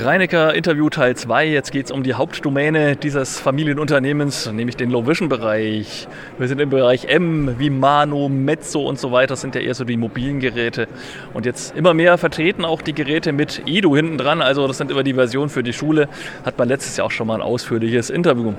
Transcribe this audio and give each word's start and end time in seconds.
Reinecker 0.00 0.54
Interview 0.54 0.90
Teil 0.90 1.16
2. 1.16 1.48
Jetzt 1.48 1.72
geht 1.72 1.86
es 1.86 1.90
um 1.90 2.04
die 2.04 2.14
Hauptdomäne 2.14 2.94
dieses 2.94 3.40
Familienunternehmens, 3.40 4.48
nämlich 4.52 4.76
den 4.76 4.90
Low-Vision-Bereich. 4.90 6.06
Wir 6.38 6.46
sind 6.46 6.60
im 6.60 6.70
Bereich 6.70 7.06
M 7.06 7.56
wie 7.58 7.68
Mano, 7.68 8.28
Mezzo 8.28 8.82
und 8.82 9.00
so 9.00 9.10
weiter. 9.10 9.32
Das 9.32 9.40
sind 9.40 9.56
ja 9.56 9.60
eher 9.60 9.74
so 9.74 9.82
die 9.82 9.96
mobilen 9.96 10.38
Geräte. 10.38 10.86
Und 11.34 11.46
jetzt 11.46 11.76
immer 11.76 11.94
mehr 11.94 12.16
vertreten 12.16 12.64
auch 12.64 12.80
die 12.80 12.92
Geräte 12.92 13.32
mit 13.32 13.62
Edu 13.66 13.96
hinten 13.96 14.18
dran. 14.18 14.40
Also 14.40 14.68
das 14.68 14.78
sind 14.78 14.92
immer 14.92 15.02
die 15.02 15.14
Versionen 15.14 15.48
für 15.48 15.64
die 15.64 15.72
Schule. 15.72 16.08
Hat 16.44 16.56
man 16.58 16.68
letztes 16.68 16.96
Jahr 16.96 17.08
auch 17.08 17.10
schon 17.10 17.26
mal 17.26 17.34
ein 17.34 17.42
ausführliches 17.42 18.08
Interview. 18.08 18.54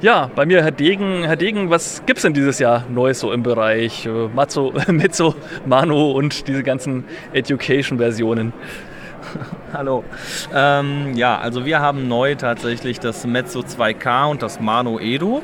Ja, 0.00 0.30
bei 0.36 0.46
mir 0.46 0.62
Herr 0.62 0.70
Degen. 0.70 1.24
Herr 1.24 1.34
Degen, 1.34 1.70
was 1.70 2.04
gibt 2.06 2.18
es 2.18 2.22
denn 2.22 2.34
dieses 2.34 2.60
Jahr 2.60 2.84
Neues 2.88 3.18
so 3.18 3.32
im 3.32 3.42
Bereich 3.42 4.06
äh, 4.06 4.28
Mezzo, 4.92 5.34
Mano 5.66 6.12
und 6.12 6.46
diese 6.46 6.62
ganzen 6.62 7.02
Education-Versionen? 7.32 8.52
Hallo. 9.72 10.04
Ähm, 10.54 11.14
ja, 11.14 11.38
also 11.38 11.64
wir 11.64 11.80
haben 11.80 12.08
neu 12.08 12.34
tatsächlich 12.34 13.00
das 13.00 13.26
Mezzo 13.26 13.60
2K 13.60 14.30
und 14.30 14.42
das 14.42 14.60
Mano 14.60 14.98
Edo. 14.98 15.42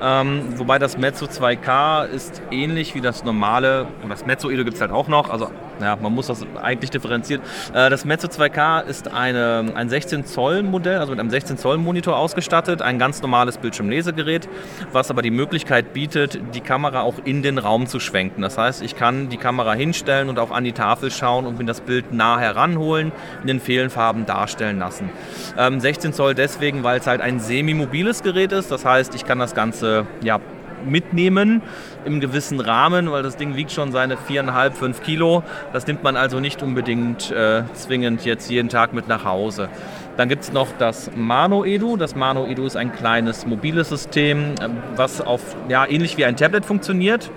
Ähm, 0.00 0.58
wobei 0.58 0.78
das 0.78 0.96
Mezzo 0.96 1.26
2K 1.26 2.06
ist 2.06 2.42
ähnlich 2.50 2.94
wie 2.94 3.00
das 3.00 3.24
normale, 3.24 3.86
das 4.08 4.26
Mezzo 4.26 4.50
Edo 4.50 4.64
gibt 4.64 4.76
es 4.76 4.80
halt 4.80 4.92
auch 4.92 5.08
noch, 5.08 5.30
also 5.30 5.50
ja, 5.80 5.96
man 5.96 6.14
muss 6.14 6.26
das 6.26 6.44
eigentlich 6.62 6.90
differenzieren. 6.90 7.42
Äh, 7.72 7.90
das 7.90 8.04
Mezzo 8.04 8.28
2K 8.28 8.84
ist 8.84 9.12
eine, 9.12 9.72
ein 9.74 9.88
16 9.88 10.24
Zoll 10.24 10.62
Modell, 10.62 10.98
also 10.98 11.12
mit 11.12 11.20
einem 11.20 11.30
16 11.30 11.58
Zoll 11.58 11.78
Monitor 11.78 12.16
ausgestattet, 12.16 12.82
ein 12.82 12.98
ganz 12.98 13.22
normales 13.22 13.58
Bildschirmlesegerät, 13.58 14.48
was 14.92 15.10
aber 15.10 15.22
die 15.22 15.30
Möglichkeit 15.30 15.92
bietet, 15.92 16.40
die 16.54 16.60
Kamera 16.60 17.02
auch 17.02 17.16
in 17.24 17.42
den 17.42 17.58
Raum 17.58 17.86
zu 17.86 18.00
schwenken. 18.00 18.42
Das 18.42 18.58
heißt, 18.58 18.82
ich 18.82 18.96
kann 18.96 19.28
die 19.28 19.36
Kamera 19.36 19.74
hinstellen 19.74 20.28
und 20.28 20.38
auch 20.38 20.50
an 20.50 20.64
die 20.64 20.72
Tafel 20.72 21.10
schauen 21.10 21.46
und 21.46 21.58
mir 21.58 21.64
das 21.64 21.80
Bild 21.80 22.12
nah 22.12 22.38
heranholen, 22.38 23.12
in 23.42 23.46
den 23.46 23.60
Fehlenfarben 23.60 24.26
darstellen 24.26 24.78
lassen. 24.78 25.10
16 25.56 26.10
ähm, 26.10 26.14
Zoll 26.14 26.34
deswegen, 26.34 26.84
weil 26.84 26.98
es 26.98 27.06
halt 27.06 27.20
ein 27.20 27.40
semi-mobiles 27.40 28.22
Gerät 28.22 28.52
ist, 28.52 28.70
das 28.70 28.84
heißt, 28.84 29.14
ich 29.14 29.24
kann 29.24 29.38
das 29.38 29.54
Ganze 29.54 30.06
ja, 30.22 30.40
mitnehmen 30.84 31.62
im 32.04 32.20
gewissen 32.20 32.60
Rahmen, 32.60 33.10
weil 33.10 33.22
das 33.22 33.36
Ding 33.36 33.56
wiegt 33.56 33.72
schon 33.72 33.92
seine 33.92 34.16
4,5, 34.16 34.70
5 34.72 35.02
Kilo. 35.02 35.42
Das 35.72 35.86
nimmt 35.86 36.02
man 36.02 36.16
also 36.16 36.40
nicht 36.40 36.62
unbedingt 36.62 37.30
äh, 37.30 37.62
zwingend 37.72 38.24
jetzt 38.24 38.50
jeden 38.50 38.68
Tag 38.68 38.92
mit 38.92 39.08
nach 39.08 39.24
Hause. 39.24 39.68
Dann 40.16 40.28
gibt 40.28 40.44
es 40.44 40.52
noch 40.52 40.68
das 40.78 41.10
Mano 41.14 41.64
Edu. 41.64 41.96
Das 41.96 42.14
Mano 42.14 42.46
Edu 42.46 42.64
ist 42.64 42.76
ein 42.76 42.92
kleines 42.92 43.46
mobiles 43.46 43.90
System, 43.90 44.54
ähm, 44.62 44.78
was 44.96 45.20
auf 45.20 45.56
ja, 45.68 45.86
ähnlich 45.86 46.16
wie 46.16 46.24
ein 46.24 46.36
Tablet 46.36 46.64
funktioniert. 46.64 47.30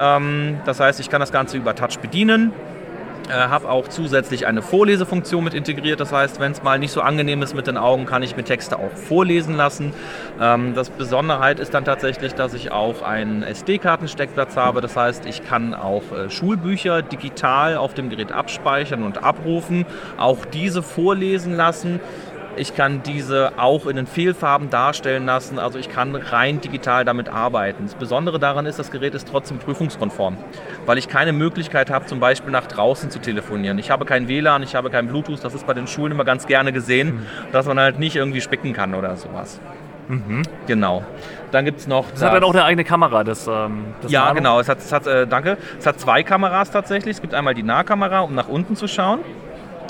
Ähm, 0.00 0.58
das 0.64 0.80
heißt, 0.80 1.00
ich 1.00 1.10
kann 1.10 1.20
das 1.20 1.32
Ganze 1.32 1.56
über 1.56 1.74
Touch 1.74 1.98
bedienen. 2.00 2.52
Äh, 3.28 3.34
habe 3.34 3.68
auch 3.68 3.88
zusätzlich 3.88 4.46
eine 4.46 4.62
Vorlesefunktion 4.62 5.44
mit 5.44 5.54
integriert. 5.54 6.00
Das 6.00 6.12
heißt, 6.12 6.40
wenn 6.40 6.52
es 6.52 6.62
mal 6.62 6.78
nicht 6.78 6.92
so 6.92 7.00
angenehm 7.00 7.42
ist 7.42 7.54
mit 7.54 7.66
den 7.66 7.76
Augen, 7.76 8.04
kann 8.04 8.22
ich 8.22 8.36
mir 8.36 8.44
Texte 8.44 8.78
auch 8.78 8.90
vorlesen 8.90 9.56
lassen. 9.56 9.94
Ähm, 10.40 10.74
das 10.74 10.90
Besonderheit 10.90 11.60
ist 11.60 11.72
dann 11.72 11.84
tatsächlich, 11.84 12.34
dass 12.34 12.52
ich 12.54 12.72
auch 12.72 13.02
einen 13.02 13.42
SD-Kartensteckplatz 13.42 14.56
habe. 14.56 14.80
Das 14.80 14.96
heißt, 14.96 15.26
ich 15.26 15.44
kann 15.44 15.74
auch 15.74 16.02
äh, 16.12 16.30
Schulbücher 16.30 17.02
digital 17.02 17.76
auf 17.76 17.94
dem 17.94 18.10
Gerät 18.10 18.32
abspeichern 18.32 19.02
und 19.04 19.22
abrufen, 19.22 19.86
auch 20.18 20.44
diese 20.44 20.82
vorlesen 20.82 21.54
lassen. 21.56 22.00
Ich 22.56 22.76
kann 22.76 23.02
diese 23.02 23.52
auch 23.56 23.86
in 23.86 23.96
den 23.96 24.06
Fehlfarben 24.06 24.68
darstellen 24.68 25.24
lassen. 25.24 25.58
Also 25.58 25.78
ich 25.78 25.88
kann 25.88 26.14
rein 26.14 26.60
digital 26.60 27.04
damit 27.04 27.28
arbeiten. 27.28 27.84
Das 27.84 27.94
Besondere 27.94 28.38
daran 28.38 28.66
ist, 28.66 28.78
das 28.78 28.90
Gerät 28.90 29.14
ist 29.14 29.28
trotzdem 29.28 29.58
prüfungskonform, 29.58 30.36
weil 30.84 30.98
ich 30.98 31.08
keine 31.08 31.32
Möglichkeit 31.32 31.90
habe, 31.90 32.06
zum 32.06 32.20
Beispiel 32.20 32.50
nach 32.50 32.66
draußen 32.66 33.10
zu 33.10 33.20
telefonieren. 33.20 33.78
Ich 33.78 33.90
habe 33.90 34.04
kein 34.04 34.28
WLAN, 34.28 34.62
ich 34.62 34.74
habe 34.74 34.90
kein 34.90 35.08
Bluetooth. 35.08 35.42
Das 35.42 35.54
ist 35.54 35.66
bei 35.66 35.74
den 35.74 35.86
Schulen 35.86 36.12
immer 36.12 36.24
ganz 36.24 36.46
gerne 36.46 36.72
gesehen, 36.72 37.14
mhm. 37.14 37.26
dass 37.52 37.66
man 37.66 37.80
halt 37.80 37.98
nicht 37.98 38.16
irgendwie 38.16 38.40
spicken 38.40 38.74
kann 38.74 38.94
oder 38.94 39.16
sowas. 39.16 39.58
Mhm. 40.08 40.42
Genau. 40.66 41.04
Dann 41.52 41.64
gibt 41.64 41.80
es 41.80 41.86
noch. 41.86 42.10
Das, 42.10 42.20
das, 42.20 42.28
hat 42.28 42.34
dann 42.34 42.44
auch 42.44 42.52
eine 42.52 42.64
eigene 42.64 42.84
Kamera, 42.84 43.24
das. 43.24 43.46
Ähm, 43.46 43.94
das 44.02 44.12
ja, 44.12 44.24
Nano. 44.24 44.34
genau. 44.34 44.60
Es 44.60 44.68
hat, 44.68 44.78
es 44.78 44.92
hat 44.92 45.06
äh, 45.06 45.26
danke. 45.26 45.56
Es 45.78 45.86
hat 45.86 45.98
zwei 46.00 46.22
Kameras 46.22 46.70
tatsächlich. 46.70 47.16
Es 47.16 47.20
gibt 47.22 47.34
einmal 47.34 47.54
die 47.54 47.62
Nahkamera, 47.62 48.20
um 48.20 48.34
nach 48.34 48.48
unten 48.48 48.76
zu 48.76 48.88
schauen. 48.88 49.20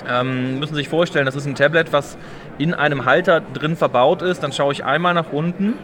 Ähm, 0.09 0.59
müssen 0.59 0.75
sich 0.75 0.89
vorstellen, 0.89 1.27
das 1.27 1.37
ist 1.37 1.47
ein 1.47 1.55
Tablet, 1.55 1.93
was 1.93 2.17
in 2.59 2.75
einem 2.75 3.05
Halter 3.05 3.41
drin 3.41 3.77
verbaut 3.77 4.23
ist. 4.23 4.43
Dann 4.43 4.53
schaue 4.53 4.73
ich 4.73 4.85
einmal 4.85 5.15
nach 5.15 5.33
unten 5.33 5.75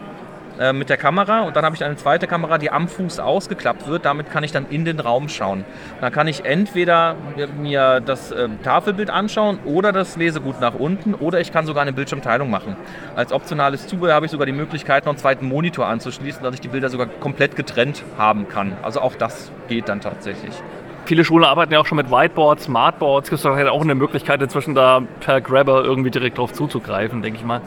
äh, 0.59 0.73
mit 0.73 0.89
der 0.89 0.97
Kamera 0.97 1.41
und 1.41 1.55
dann 1.55 1.63
habe 1.63 1.75
ich 1.75 1.83
eine 1.83 1.95
zweite 1.95 2.27
Kamera, 2.27 2.57
die 2.57 2.69
am 2.69 2.89
Fuß 2.89 3.19
ausgeklappt 3.19 3.87
wird. 3.87 4.03
Damit 4.03 4.29
kann 4.29 4.43
ich 4.43 4.51
dann 4.51 4.65
in 4.69 4.83
den 4.83 4.99
Raum 4.99 5.29
schauen. 5.29 5.63
Dann 6.01 6.11
kann 6.11 6.27
ich 6.27 6.43
entweder 6.43 7.15
mir 7.57 8.01
das 8.01 8.31
äh, 8.31 8.49
Tafelbild 8.63 9.09
anschauen 9.09 9.59
oder 9.63 9.93
das 9.93 10.17
Lesegut 10.17 10.59
nach 10.59 10.73
unten 10.73 11.13
oder 11.13 11.39
ich 11.39 11.53
kann 11.53 11.65
sogar 11.65 11.81
eine 11.81 11.93
Bildschirmteilung 11.93 12.49
machen. 12.49 12.75
Als 13.15 13.31
optionales 13.31 13.87
Zubehör 13.87 14.13
habe 14.13 14.25
ich 14.25 14.31
sogar 14.31 14.45
die 14.45 14.51
Möglichkeit, 14.51 15.05
noch 15.05 15.13
einen 15.13 15.19
zweiten 15.19 15.45
Monitor 15.47 15.87
anzuschließen, 15.87 16.43
dass 16.43 16.53
ich 16.55 16.61
die 16.61 16.67
Bilder 16.67 16.89
sogar 16.89 17.07
komplett 17.07 17.55
getrennt 17.55 18.03
haben 18.17 18.49
kann. 18.49 18.75
Also 18.83 18.99
auch 18.99 19.15
das 19.15 19.53
geht 19.69 19.87
dann 19.87 20.01
tatsächlich. 20.01 20.53
Viele 21.09 21.25
Schulen 21.25 21.43
arbeiten 21.43 21.73
ja 21.73 21.79
auch 21.79 21.87
schon 21.87 21.95
mit 21.95 22.11
Whiteboards, 22.11 22.65
Smartboards. 22.65 23.31
Gibt 23.31 23.39
es 23.39 23.45
halt 23.45 23.67
auch 23.67 23.81
eine 23.81 23.95
Möglichkeit, 23.95 24.43
inzwischen 24.43 24.75
da 24.75 25.01
per 25.21 25.41
Grabber 25.41 25.83
irgendwie 25.83 26.11
direkt 26.11 26.37
drauf 26.37 26.53
zuzugreifen, 26.53 27.23
denke 27.23 27.39
ich 27.39 27.43
mal? 27.43 27.61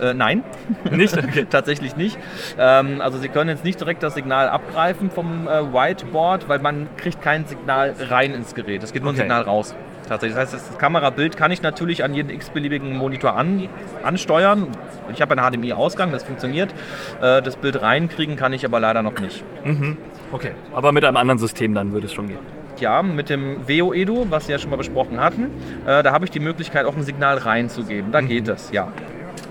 Äh, 0.00 0.14
nein, 0.14 0.44
nicht? 0.92 1.18
Okay. 1.18 1.44
tatsächlich 1.50 1.96
nicht. 1.96 2.16
Ähm, 2.56 3.00
also 3.00 3.18
Sie 3.18 3.28
können 3.28 3.50
jetzt 3.50 3.64
nicht 3.64 3.80
direkt 3.80 4.04
das 4.04 4.14
Signal 4.14 4.48
abgreifen 4.48 5.10
vom 5.10 5.48
äh, 5.48 5.72
Whiteboard, 5.72 6.48
weil 6.48 6.60
man 6.60 6.86
kriegt 6.96 7.20
kein 7.20 7.46
Signal 7.46 7.96
rein 7.98 8.32
ins 8.32 8.54
Gerät. 8.54 8.84
Es 8.84 8.92
geht 8.92 9.02
nur 9.02 9.10
okay. 9.10 9.22
ein 9.22 9.24
Signal 9.24 9.42
raus. 9.42 9.74
Tatsächlich. 10.06 10.38
Das 10.38 10.54
heißt, 10.54 10.70
das 10.70 10.78
Kamerabild 10.78 11.36
kann 11.36 11.50
ich 11.50 11.62
natürlich 11.62 12.04
an 12.04 12.14
jeden 12.14 12.30
x-beliebigen 12.30 12.96
Monitor 12.96 13.34
an, 13.34 13.68
ansteuern. 14.04 14.68
Ich 15.12 15.20
habe 15.20 15.36
einen 15.36 15.52
HDMI-Ausgang, 15.52 16.12
das 16.12 16.22
funktioniert. 16.22 16.72
Äh, 17.20 17.42
das 17.42 17.56
Bild 17.56 17.82
reinkriegen 17.82 18.36
kann 18.36 18.52
ich 18.52 18.64
aber 18.64 18.78
leider 18.78 19.02
noch 19.02 19.18
nicht. 19.18 19.42
Mhm. 19.64 19.96
Okay, 20.30 20.52
aber 20.72 20.92
mit 20.92 21.04
einem 21.04 21.16
anderen 21.16 21.38
System 21.38 21.74
dann 21.74 21.92
würde 21.92 22.06
es 22.06 22.12
schon 22.12 22.28
gehen 22.28 22.63
ja, 22.84 23.02
mit 23.02 23.30
dem 23.30 23.66
Veo 23.66 23.94
Edu, 23.94 24.26
was 24.28 24.46
wir 24.46 24.56
ja 24.56 24.58
schon 24.58 24.68
mal 24.68 24.76
besprochen 24.76 25.18
hatten, 25.18 25.44
äh, 25.86 26.02
da 26.02 26.12
habe 26.12 26.26
ich 26.26 26.30
die 26.30 26.40
Möglichkeit, 26.40 26.84
auch 26.84 26.94
ein 26.94 27.02
Signal 27.02 27.38
reinzugeben. 27.38 28.12
Da 28.12 28.20
mhm. 28.20 28.28
geht 28.28 28.48
es, 28.48 28.70
ja. 28.72 28.92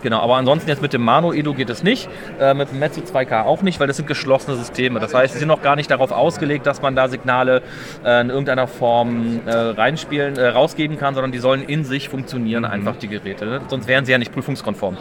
Genau, 0.03 0.19
aber 0.19 0.35
ansonsten 0.35 0.69
jetzt 0.69 0.81
mit 0.81 0.93
dem 0.93 1.01
Mano 1.01 1.33
Edu 1.33 1.53
geht 1.53 1.69
es 1.69 1.81
nicht, 1.81 2.09
äh, 2.39 2.53
mit 2.53 2.69
dem 2.69 2.77
Mezzo 2.77 3.01
2K 3.01 3.45
auch 3.45 3.63
nicht, 3.63 3.79
weil 3.79 3.87
das 3.87 3.97
sind 3.97 4.05
geschlossene 4.05 4.55
Systeme. 4.55 4.99
Das 4.99 5.15
heißt, 5.15 5.33
sie 5.33 5.39
sind 5.39 5.47
noch 5.47 5.63
gar 5.63 5.75
nicht 5.75 5.89
darauf 5.89 6.11
ausgelegt, 6.11 6.67
dass 6.67 6.81
man 6.81 6.95
da 6.95 7.07
Signale 7.07 7.63
äh, 8.05 8.21
in 8.21 8.29
irgendeiner 8.29 8.67
Form 8.67 9.39
äh, 9.47 9.51
reinspielen, 9.51 10.37
äh, 10.37 10.49
rausgeben 10.49 10.99
kann, 10.99 11.15
sondern 11.15 11.31
die 11.31 11.39
sollen 11.39 11.63
in 11.63 11.85
sich 11.85 12.09
funktionieren, 12.09 12.63
mhm. 12.63 12.69
einfach 12.69 12.97
die 12.97 13.07
Geräte. 13.07 13.45
Ne? 13.45 13.61
Sonst 13.67 13.87
wären 13.87 14.05
sie 14.05 14.11
ja 14.11 14.19
nicht 14.19 14.31
prüfungskonform. 14.31 14.97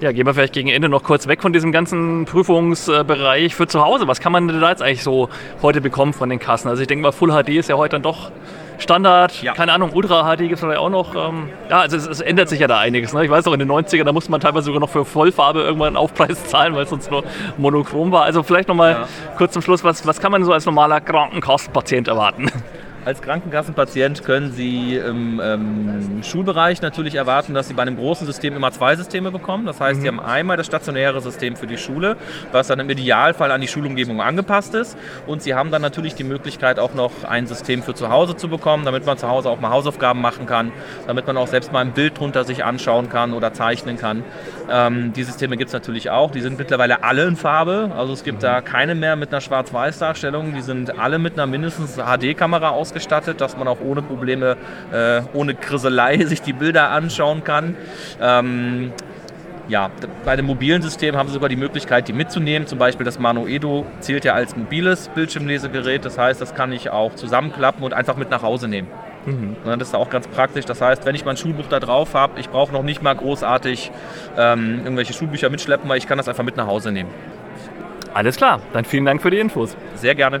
Ja, 0.00 0.12
gehen 0.12 0.26
wir 0.26 0.34
vielleicht 0.34 0.52
gegen 0.52 0.68
Ende 0.68 0.88
noch 0.88 1.02
kurz 1.02 1.26
weg 1.26 1.42
von 1.42 1.52
diesem 1.52 1.72
ganzen 1.72 2.24
Prüfungsbereich 2.24 3.56
für 3.56 3.66
zu 3.66 3.84
Hause. 3.84 4.06
Was 4.06 4.20
kann 4.20 4.30
man 4.30 4.46
denn 4.46 4.60
da 4.60 4.70
jetzt 4.70 4.80
eigentlich 4.80 5.02
so 5.02 5.28
heute 5.60 5.80
bekommen 5.80 6.12
von 6.12 6.28
den 6.28 6.38
Kassen? 6.38 6.68
Also 6.68 6.82
ich 6.82 6.86
denke 6.86 7.02
mal, 7.02 7.10
Full 7.10 7.30
HD 7.30 7.48
ist 7.50 7.68
ja 7.68 7.76
heute 7.76 7.96
dann 7.96 8.02
doch 8.02 8.30
Standard. 8.78 9.42
Ja. 9.42 9.54
Keine 9.54 9.72
Ahnung, 9.72 9.90
Ultra 9.92 10.22
HD 10.22 10.42
gibt 10.42 10.52
es 10.52 10.60
vielleicht 10.60 10.78
auch 10.78 10.88
noch. 10.88 11.16
Ähm, 11.16 11.48
ja, 11.68 11.80
also 11.80 11.96
es, 11.96 12.06
es, 12.06 12.20
ändert 12.20 12.48
sich 12.48 12.60
ja 12.60 12.68
da 12.68 12.78
einiges. 12.78 13.12
Ne? 13.12 13.24
Ich 13.24 13.30
weiß 13.30 13.44
auch, 13.48 13.52
in 13.52 13.58
den 13.58 13.68
90ern, 13.68 14.04
da 14.04 14.12
musste 14.12 14.30
man 14.30 14.40
teilweise 14.40 14.66
sogar 14.66 14.78
noch 14.78 14.88
für 14.88 15.04
Vollfarbe 15.04 15.62
irgendwann 15.62 15.88
einen 15.88 15.96
Aufpreis 15.96 16.44
zahlen, 16.44 16.76
weil 16.76 16.84
es 16.84 16.90
sonst 16.90 17.10
nur 17.10 17.24
monochrom 17.56 18.12
war. 18.12 18.22
Also 18.22 18.44
vielleicht 18.44 18.68
nochmal 18.68 18.92
ja. 18.92 19.08
kurz 19.36 19.52
zum 19.52 19.62
Schluss, 19.62 19.82
was, 19.82 20.06
was 20.06 20.20
kann 20.20 20.30
man 20.30 20.44
so 20.44 20.52
als 20.52 20.64
normaler 20.64 21.00
Krankenkassenpatient 21.00 22.06
erwarten? 22.06 22.52
Als 23.08 23.22
Krankenkassenpatient 23.22 24.22
können 24.22 24.52
Sie 24.52 24.96
im 24.96 25.40
ähm, 25.42 26.22
Schulbereich 26.22 26.82
natürlich 26.82 27.14
erwarten, 27.14 27.54
dass 27.54 27.66
Sie 27.66 27.72
bei 27.72 27.80
einem 27.80 27.96
großen 27.96 28.26
System 28.26 28.54
immer 28.54 28.70
zwei 28.70 28.96
Systeme 28.96 29.30
bekommen. 29.30 29.64
Das 29.64 29.80
heißt, 29.80 30.00
mhm. 30.00 30.02
Sie 30.02 30.08
haben 30.08 30.20
einmal 30.20 30.58
das 30.58 30.66
stationäre 30.66 31.22
System 31.22 31.56
für 31.56 31.66
die 31.66 31.78
Schule, 31.78 32.18
was 32.52 32.66
dann 32.66 32.80
im 32.80 32.90
Idealfall 32.90 33.50
an 33.50 33.62
die 33.62 33.66
Schulumgebung 33.66 34.20
angepasst 34.20 34.74
ist. 34.74 34.98
Und 35.26 35.40
Sie 35.40 35.54
haben 35.54 35.70
dann 35.70 35.80
natürlich 35.80 36.16
die 36.16 36.24
Möglichkeit, 36.24 36.78
auch 36.78 36.92
noch 36.92 37.24
ein 37.24 37.46
System 37.46 37.82
für 37.82 37.94
zu 37.94 38.10
Hause 38.10 38.36
zu 38.36 38.50
bekommen, 38.50 38.84
damit 38.84 39.06
man 39.06 39.16
zu 39.16 39.26
Hause 39.26 39.48
auch 39.48 39.58
mal 39.58 39.70
Hausaufgaben 39.70 40.20
machen 40.20 40.44
kann, 40.44 40.70
damit 41.06 41.26
man 41.26 41.38
auch 41.38 41.48
selbst 41.48 41.72
mal 41.72 41.80
ein 41.80 41.92
Bild 41.92 42.18
drunter 42.18 42.44
sich 42.44 42.62
anschauen 42.62 43.08
kann 43.08 43.32
oder 43.32 43.54
zeichnen 43.54 43.96
kann. 43.96 44.22
Ähm, 44.70 45.14
die 45.14 45.22
Systeme 45.22 45.56
gibt 45.56 45.68
es 45.68 45.72
natürlich 45.72 46.10
auch. 46.10 46.30
Die 46.30 46.42
sind 46.42 46.58
mittlerweile 46.58 47.02
alle 47.04 47.24
in 47.24 47.36
Farbe. 47.36 47.90
Also 47.96 48.12
es 48.12 48.22
gibt 48.22 48.40
mhm. 48.40 48.42
da 48.42 48.60
keine 48.60 48.94
mehr 48.94 49.16
mit 49.16 49.30
einer 49.30 49.40
Schwarz-Weiß-Darstellung. 49.40 50.52
Die 50.52 50.60
sind 50.60 50.98
alle 50.98 51.18
mit 51.18 51.32
einer 51.32 51.46
mindestens 51.46 51.96
HD-Kamera 51.96 52.68
ausgestattet 52.68 52.97
ausgestattet, 52.98 53.40
dass 53.40 53.56
man 53.56 53.68
auch 53.68 53.80
ohne 53.80 54.02
Probleme, 54.02 54.56
äh, 54.92 55.22
ohne 55.32 55.54
Kriselei 55.54 56.18
sich 56.24 56.42
die 56.42 56.52
Bilder 56.52 56.90
anschauen 56.90 57.44
kann. 57.44 57.76
Ähm, 58.20 58.92
ja, 59.68 59.90
bei 60.24 60.34
dem 60.34 60.46
mobilen 60.46 60.80
System 60.80 61.14
haben 61.16 61.28
Sie 61.28 61.34
sogar 61.34 61.50
die 61.50 61.56
Möglichkeit, 61.56 62.08
die 62.08 62.14
mitzunehmen. 62.14 62.66
Zum 62.66 62.78
Beispiel 62.78 63.04
das 63.04 63.18
Mano 63.18 63.46
Edo 63.46 63.86
zählt 64.00 64.24
ja 64.24 64.32
als 64.32 64.56
mobiles 64.56 65.08
Bildschirmlesegerät. 65.10 66.04
Das 66.04 66.16
heißt, 66.16 66.40
das 66.40 66.54
kann 66.54 66.72
ich 66.72 66.88
auch 66.88 67.14
zusammenklappen 67.14 67.84
und 67.84 67.92
einfach 67.92 68.16
mit 68.16 68.30
nach 68.30 68.42
Hause 68.42 68.66
nehmen. 68.66 68.88
Mhm. 69.26 69.56
Das 69.78 69.88
ist 69.88 69.94
auch 69.94 70.08
ganz 70.08 70.26
praktisch. 70.26 70.64
Das 70.64 70.80
heißt, 70.80 71.04
wenn 71.04 71.14
ich 71.14 71.26
mein 71.26 71.36
Schulbuch 71.36 71.66
da 71.68 71.80
drauf 71.80 72.14
habe, 72.14 72.40
ich 72.40 72.48
brauche 72.48 72.72
noch 72.72 72.82
nicht 72.82 73.02
mal 73.02 73.14
großartig 73.14 73.90
ähm, 74.38 74.80
irgendwelche 74.84 75.12
Schulbücher 75.12 75.50
mitschleppen, 75.50 75.86
weil 75.88 75.98
ich 75.98 76.06
kann 76.06 76.16
das 76.16 76.28
einfach 76.28 76.44
mit 76.44 76.56
nach 76.56 76.66
Hause 76.66 76.90
nehmen. 76.90 77.10
Alles 78.14 78.36
klar, 78.36 78.60
dann 78.72 78.86
vielen 78.86 79.04
Dank 79.04 79.20
für 79.20 79.30
die 79.30 79.38
Infos. 79.38 79.76
Sehr 79.96 80.14
gerne. 80.14 80.40